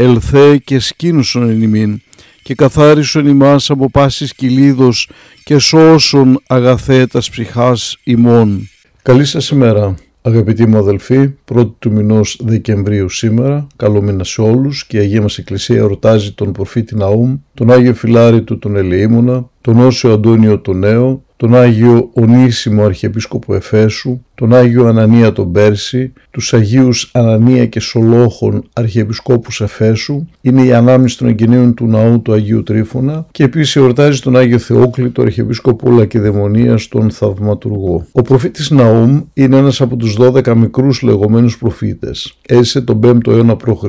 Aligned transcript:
ελθέ 0.00 0.56
και 0.56 0.78
σκήνουσον 0.78 1.48
εν 1.48 1.62
ημίν, 1.62 2.00
και 2.42 2.54
καθάρισον 2.54 3.26
ημάς 3.26 3.70
από 3.70 3.90
πάσης 3.90 4.34
κυλίδος 4.34 5.10
και 5.44 5.58
σώσον 5.58 6.42
αγαθέτας 6.46 7.30
ψυχάς 7.30 7.96
ημών. 8.04 8.68
Καλή 9.02 9.24
σας 9.24 9.48
ημέρα. 9.48 9.94
Αγαπητοί 10.22 10.66
μου 10.66 10.78
αδελφοί, 10.78 11.28
πρώτη 11.28 11.74
του 11.78 11.92
μηνός 11.92 12.40
Δεκεμβρίου 12.44 13.08
σήμερα, 13.08 13.66
καλό 13.76 14.02
μήνα 14.02 14.24
σε 14.24 14.40
όλους 14.40 14.86
και 14.86 14.96
η 14.96 15.00
Αγία 15.00 15.22
μας 15.22 15.38
Εκκλησία 15.38 15.76
εορτάζει 15.76 16.32
τον 16.32 16.52
προφήτη 16.52 16.94
Ναούμ, 16.94 17.36
τον 17.54 17.72
Άγιο 17.72 17.94
Φιλάρη 17.94 18.42
του 18.42 18.58
τον 18.58 18.76
Ελεήμονα, 18.76 19.48
τον 19.60 19.78
Όσιο 19.80 20.12
Αντώνιο 20.12 20.58
τον 20.58 20.78
Νέο, 20.78 21.24
τον 21.38 21.54
Άγιο 21.54 22.10
Ονίσιμο 22.12 22.84
Αρχιεπίσκοπο 22.84 23.54
Εφέσου, 23.54 24.20
τον 24.34 24.54
Άγιο 24.54 24.86
Ανανία 24.86 25.32
τον 25.32 25.52
Πέρση, 25.52 26.12
τους 26.30 26.54
Αγίους 26.54 27.10
Ανανία 27.12 27.66
και 27.66 27.80
Σολόχων 27.80 28.64
Αρχιεπισκόπους 28.72 29.60
Εφέσου, 29.60 30.26
είναι 30.40 30.62
η 30.62 30.72
ανάμνηση 30.72 31.18
των 31.18 31.28
εγγενείων 31.28 31.74
του 31.74 31.86
ναού 31.86 32.22
του 32.22 32.32
Αγίου 32.32 32.62
Τρίφωνα 32.62 33.26
και 33.30 33.44
επίσης 33.44 33.76
εορτάζει 33.76 34.20
τον 34.20 34.36
Άγιο 34.36 34.58
Θεόκλητο 34.58 35.22
Αρχιεπίσκοπο 35.22 35.90
Λακεδαιμονίας 35.90 36.88
τον 36.88 37.10
Θαυματουργό. 37.10 38.06
Ο 38.12 38.22
προφήτης 38.22 38.70
Ναούμ 38.70 39.22
είναι 39.34 39.56
ένας 39.56 39.80
από 39.80 39.96
τους 39.96 40.16
12 40.18 40.54
μικρούς 40.54 41.02
λεγόμενους 41.02 41.58
προφήτες. 41.58 42.38
Έζησε 42.46 42.80
τον 42.80 43.00
5ο 43.04 43.26
αιώνα 43.26 43.56
π.Χ. 43.56 43.84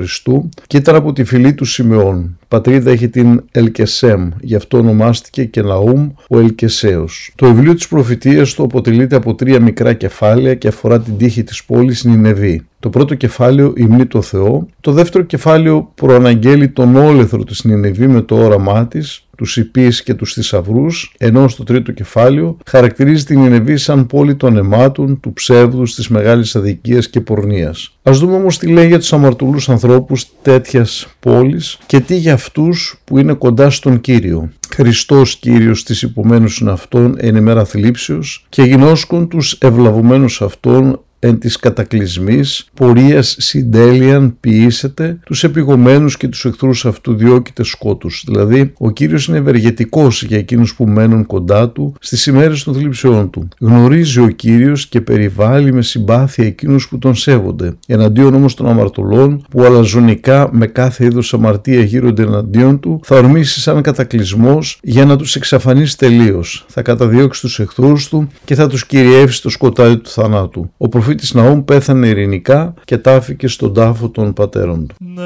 και 0.67 0.77
ήταν 0.77 0.95
από 0.95 1.13
τη 1.13 1.23
φυλή 1.23 1.53
του 1.53 1.65
Σιμεών. 1.65 2.37
Πατρίδα 2.47 2.91
έχει 2.91 3.09
την 3.09 3.43
Ελκεσέμ, 3.51 4.29
γι' 4.41 4.55
αυτό 4.55 4.77
ονομάστηκε 4.77 5.43
και 5.43 5.61
Ναούμ 5.61 6.09
ο 6.29 6.39
Ελκεσέος. 6.39 7.31
Το 7.39 7.45
βιβλίο 7.47 7.73
της 7.73 7.87
προφητείας 7.87 8.53
του 8.53 8.63
αποτελείται 8.63 9.15
από 9.15 9.35
τρία 9.35 9.59
μικρά 9.59 9.93
κεφάλαια 9.93 10.55
και 10.55 10.67
αφορά 10.67 11.01
την 11.01 11.17
τύχη 11.17 11.43
της 11.43 11.63
πόλης 11.63 12.03
Νινεβή. 12.03 12.65
Το 12.79 12.89
πρώτο 12.89 13.15
κεφάλαιο 13.15 13.73
υμνεί 13.75 14.05
το 14.05 14.21
Θεό, 14.21 14.67
το 14.81 14.91
δεύτερο 14.91 15.23
κεφάλαιο 15.23 15.91
προαναγγέλει 15.95 16.69
τον 16.69 16.95
όλεθρο 16.95 17.43
της 17.43 17.63
Νινεβή 17.63 18.07
με 18.07 18.21
το 18.21 18.35
όραμά 18.35 18.87
της, 18.87 19.28
τους 19.39 19.57
υπείς 19.57 20.03
και 20.03 20.13
τους 20.13 20.33
θησαυρούς, 20.33 21.13
ενώ 21.17 21.47
στο 21.47 21.63
τρίτο 21.63 21.91
κεφάλαιο 21.91 22.57
χαρακτηρίζει 22.65 23.23
την 23.23 23.39
Νινεβή 23.39 23.77
σαν 23.77 24.05
πόλη 24.05 24.35
των 24.35 24.57
αιμάτων, 24.57 25.19
του 25.19 25.33
ψεύδους, 25.33 25.95
της 25.95 26.07
μεγάλης 26.07 26.55
αδικίας 26.55 27.09
και 27.09 27.21
πορνείας. 27.21 27.97
Ας 28.03 28.19
δούμε 28.19 28.35
όμως 28.35 28.57
τι 28.57 28.67
λέει 28.67 28.87
για 28.87 28.99
τους 28.99 29.13
αμαρτωλούς 29.13 29.69
ανθρώπους 29.69 30.27
τέτοιας 30.41 31.07
πόλης 31.19 31.77
και 31.85 31.99
τι 31.99 32.15
για 32.15 32.33
αυτούς 32.33 33.01
που 33.03 33.17
είναι 33.17 33.33
κοντά 33.33 33.69
στον 33.69 34.01
Κύριο. 34.01 34.49
Χριστός 34.73 35.35
Κύριος 35.35 35.83
της 35.83 36.01
υπομένους 36.01 36.63
αυτών 36.67 37.15
εν 37.17 37.35
ημέρα 37.35 37.65
θλίψεως 37.65 38.45
και 38.49 38.63
γινώσκουν 38.63 39.27
τους 39.27 39.53
ευλαβουμένους 39.53 40.41
αυτών 40.41 41.03
εν 41.19 41.39
της 41.39 41.55
κατακλυσμής, 41.55 42.67
πορείας 42.73 43.35
συντέλειαν 43.39 44.37
ποιήσετε, 44.39 45.19
τους 45.25 45.43
επιγωμένους 45.43 46.17
και 46.17 46.27
τους 46.27 46.45
εχθρούς 46.45 46.85
αυτού 46.85 47.15
διώκειτε 47.15 47.63
σκότους. 47.63 48.23
Δηλαδή, 48.27 48.73
ο 48.77 48.91
Κύριος 48.91 49.27
είναι 49.27 49.37
ευεργετικός 49.37 50.23
για 50.23 50.37
εκείνους 50.37 50.75
που 50.75 50.87
μένουν 50.87 51.25
κοντά 51.25 51.69
του 51.69 51.93
στις 51.99 52.25
ημέρες 52.25 52.63
των 52.63 52.73
θλίψεών 52.73 53.29
του. 53.29 53.47
Γνωρίζει 53.59 54.19
ο 54.19 54.27
Κύριος 54.27 54.87
και 54.87 55.01
περιβάλλει 55.01 55.73
με 55.73 55.81
συμπάθεια 55.81 56.45
εκείνους 56.45 56.87
που 56.87 56.97
τον 56.97 57.15
σέβονται. 57.15 57.73
Εναντίον 57.87 58.33
όμως 58.33 58.53
των 58.53 58.67
αμαρτωλών 58.67 59.45
που 59.49 59.63
αλαζονικά 59.63 60.49
με 60.51 60.67
κάθε 60.67 61.05
είδος 61.05 61.33
αμαρτία 61.33 61.81
γύρονται 61.83 62.23
εναντίον 62.23 62.79
του, 62.79 62.99
θα 63.03 63.15
ορμήσει 63.15 63.61
σαν 63.61 63.81
κατακλυσμός 63.81 64.79
για 64.83 65.05
να 65.05 65.15
τους 65.15 65.35
εξαφανίσει 65.35 65.97
τελείως. 65.97 66.65
Θα 66.67 66.81
καταδιώξει 66.81 67.41
τους 67.41 67.59
εχθρούς 67.59 68.09
του 68.09 68.27
και 68.45 68.55
θα 68.55 68.67
τους 68.67 68.85
κυριεύσει 68.85 69.37
στο 69.37 69.49
σκοτάδι 69.49 69.97
του 69.97 70.09
θανάτου. 70.09 70.71
Ο 70.77 70.87
προφήτης 71.09 71.33
Ναούμ 71.33 71.63
πέθανε 71.65 72.07
ειρηνικά 72.07 72.73
και 72.85 72.97
τάφηκε 72.97 73.47
στον 73.47 73.73
τάφο 73.73 74.09
των 74.09 74.33
πατέρων 74.33 74.87
του. 74.87 74.95
Ναι, 74.99 75.21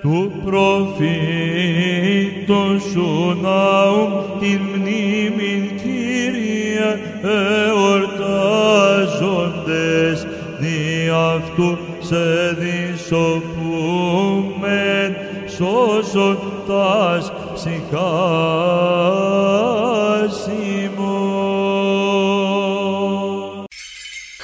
του 0.00 0.32
προφήτου 0.44 1.10
σου 2.90 3.38
Ναούμ 3.42 4.10
την 4.40 4.60
μνήμη 4.60 5.70
Κύριε 5.82 6.90
εορτάζοντες. 7.66 8.16
Δι' 10.60 11.10
αυτού 11.34 11.78
σε 12.00 12.24
δισοπούμεν 12.58 13.50
σώσοντας 15.56 17.32
ψυχάς 17.54 18.98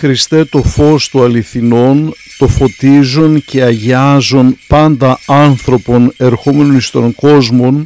Χριστέ 0.04 0.44
το 0.44 0.62
φως 0.62 1.08
του 1.08 1.22
αληθινών, 1.22 2.14
το 2.38 2.48
φωτίζουν 2.48 3.44
και 3.44 3.62
αγιάζουν 3.62 4.58
πάντα 4.66 5.18
άνθρωπον 5.26 6.12
ερχόμενων 6.16 6.76
εις 6.76 6.90
τον 6.90 7.14
κόσμο, 7.14 7.82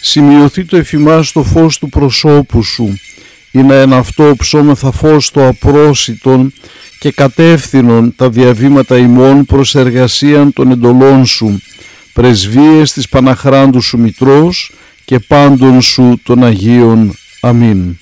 σημειωθεί 0.00 0.64
το 0.64 0.76
εφημάς 0.76 1.32
το 1.32 1.42
φως 1.42 1.78
του 1.78 1.88
προσώπου 1.88 2.62
σου, 2.62 2.98
είναι 3.52 3.80
ένα 3.80 3.96
αυτό 3.96 4.34
ψώμεθα 4.38 4.90
φως 4.90 5.30
το 5.30 5.46
απρόσιτον 5.46 6.52
και 6.98 7.10
κατεύθυνον 7.10 8.12
τα 8.16 8.30
διαβήματα 8.30 8.96
ημών 8.98 9.44
προς 9.44 9.74
εργασίαν 9.74 10.52
των 10.52 10.70
εντολών 10.70 11.26
σου, 11.26 11.60
πρεσβείες 12.12 12.92
της 12.92 13.08
Παναχράντου 13.08 13.80
σου 13.80 13.98
Μητρός 13.98 14.72
και 15.04 15.18
πάντων 15.18 15.82
σου 15.82 16.20
των 16.22 16.44
Αγίων. 16.44 17.14
Αμήν. 17.40 17.96